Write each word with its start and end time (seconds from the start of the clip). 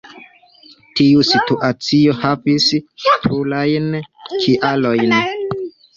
Tiu 0.99 1.25
situacio 1.31 2.15
havis 2.23 2.69
plurajn 3.27 3.91
kialojn. 4.33 5.15